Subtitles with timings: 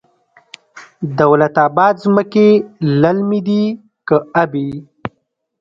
[1.19, 2.47] دولت اباد ځمکې
[3.01, 3.63] للمي دي
[4.07, 4.69] که ابي؟